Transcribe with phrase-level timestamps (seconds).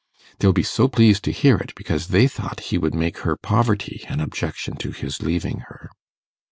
[0.39, 4.03] They'll be so pleased to hear it, because they thought he would make her poverty
[4.09, 5.91] an objection to his leaving her.